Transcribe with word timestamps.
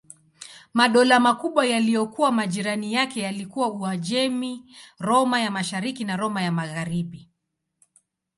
Madola 0.73 1.19
makubwa 1.19 1.65
yaliyokuwa 1.65 2.31
majirani 2.31 2.93
yake 2.93 3.19
yalikuwa 3.21 3.71
Uajemi, 3.71 4.75
Roma 4.99 5.41
ya 5.41 5.51
Mashariki 5.51 6.05
na 6.05 6.17
Roma 6.17 6.41
ya 6.41 6.51
Magharibi. 6.51 7.29